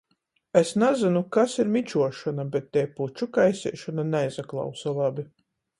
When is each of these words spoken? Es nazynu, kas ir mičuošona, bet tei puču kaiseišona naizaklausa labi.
Es 0.61 0.69
nazynu, 0.83 1.21
kas 1.37 1.57
ir 1.63 1.69
mičuošona, 1.75 2.47
bet 2.57 2.73
tei 2.79 2.87
puču 2.97 3.31
kaiseišona 3.39 4.09
naizaklausa 4.13 5.01
labi. 5.03 5.33